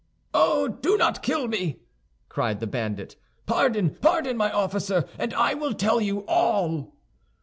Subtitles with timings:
[0.33, 1.77] "Oh, do not kill me!"
[2.27, 3.17] cried the bandit.
[3.45, 6.95] "Pardon, pardon, my officer, and I will tell you all."